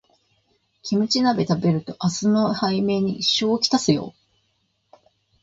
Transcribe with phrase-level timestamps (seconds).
[0.81, 4.15] キムチ鍋食べると明日の排便に支障をきたすよ